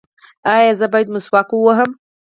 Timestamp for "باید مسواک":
0.91-1.49